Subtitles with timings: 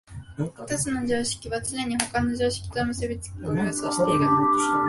[0.65, 4.25] 一つの常識はつねに他の常識と結び付き、これを予想している。